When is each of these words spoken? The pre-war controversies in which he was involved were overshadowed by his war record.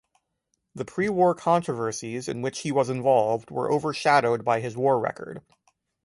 The 0.73 0.83
pre-war 0.83 1.35
controversies 1.35 2.27
in 2.27 2.41
which 2.41 2.61
he 2.61 2.71
was 2.71 2.89
involved 2.89 3.51
were 3.51 3.71
overshadowed 3.71 4.43
by 4.43 4.59
his 4.59 4.75
war 4.75 4.99
record. 4.99 5.43